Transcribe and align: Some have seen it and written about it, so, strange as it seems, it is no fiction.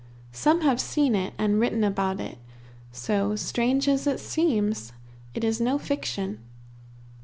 Some 0.31 0.61
have 0.61 0.81
seen 0.81 1.13
it 1.13 1.35
and 1.37 1.59
written 1.59 1.83
about 1.83 2.19
it, 2.19 2.39
so, 2.91 3.35
strange 3.35 3.87
as 3.87 4.07
it 4.07 4.19
seems, 4.19 4.93
it 5.35 5.43
is 5.43 5.61
no 5.61 5.77
fiction. 5.77 6.39